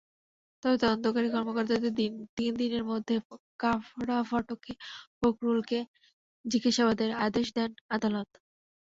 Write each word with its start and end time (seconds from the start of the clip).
তবে 0.63 0.75
তদন্তকারী 0.81 1.27
কর্মকর্তাকে 1.31 1.89
তিন 2.37 2.51
দিনের 2.61 2.83
মধ্যে 2.91 3.15
কারাফটকে 3.61 4.73
ফখরুলকে 5.17 5.79
জিজ্ঞাসাবাদের 6.45 7.09
আদেশ 7.25 7.47
দেন 7.57 7.71
আদালত। 7.95 8.29